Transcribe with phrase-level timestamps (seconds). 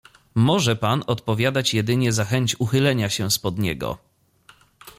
[0.35, 3.97] "Może pan odpowiadać jedynie za chęć uchylenia się z pod niego."